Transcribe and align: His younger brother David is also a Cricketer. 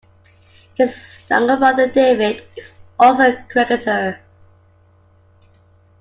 His 0.73 1.19
younger 1.29 1.57
brother 1.57 1.85
David 1.87 2.43
is 2.57 2.73
also 2.97 3.31
a 3.33 3.45
Cricketer. 3.51 4.19